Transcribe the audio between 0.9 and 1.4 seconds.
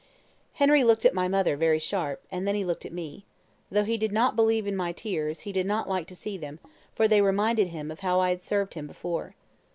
up at